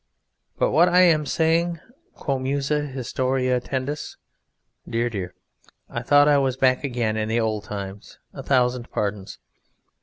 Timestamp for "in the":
7.17-7.39